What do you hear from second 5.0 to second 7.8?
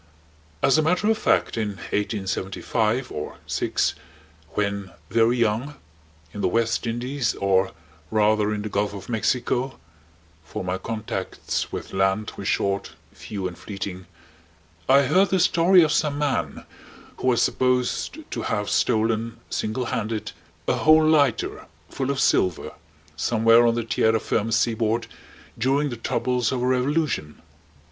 very young, in the West Indies or